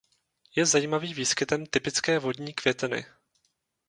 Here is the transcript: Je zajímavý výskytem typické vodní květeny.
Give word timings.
Je 0.55 0.65
zajímavý 0.65 1.13
výskytem 1.13 1.65
typické 1.65 2.19
vodní 2.19 2.53
květeny. 2.53 3.05